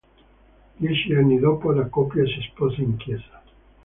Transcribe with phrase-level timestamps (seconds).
[0.79, 3.43] Dieci anni dopo la coppia si sposa in chiesa.